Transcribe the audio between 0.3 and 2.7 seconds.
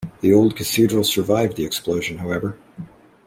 old cathedral survived the explosion, however.